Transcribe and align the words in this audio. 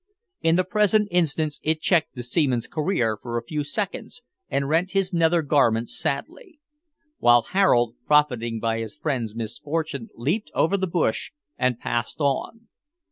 In 0.41 0.55
the 0.55 0.63
present 0.63 1.07
instance 1.11 1.59
it 1.61 1.79
checked 1.79 2.15
the 2.15 2.23
seaman's 2.23 2.65
career 2.65 3.19
for 3.21 3.37
a 3.37 3.43
few 3.43 3.63
seconds, 3.63 4.23
and 4.49 4.67
rent 4.67 4.93
his 4.93 5.13
nether 5.13 5.43
garments 5.43 5.95
sadly; 5.95 6.59
while 7.19 7.43
Harold, 7.43 7.93
profiting 8.07 8.59
by 8.59 8.79
his 8.79 8.95
friend's 8.95 9.35
misfortune, 9.35 10.09
leaped 10.15 10.49
over 10.55 10.75
the 10.75 10.87
bush, 10.87 11.33
and 11.55 11.79
passed 11.79 12.19
on. 12.19 12.67